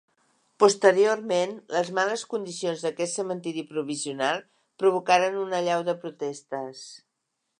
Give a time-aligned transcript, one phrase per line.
[0.61, 4.43] Posteriorment, les males condicions d’aquest cementeri provisional
[4.85, 6.85] provocaren una allau de protestes.